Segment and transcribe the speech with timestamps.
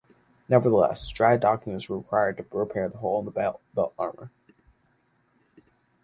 [0.49, 3.61] Nevertheless, dry-docking was required to repair the hole in the belt
[3.99, 4.31] armor.